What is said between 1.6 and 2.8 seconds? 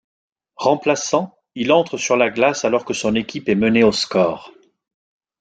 entre sur la glace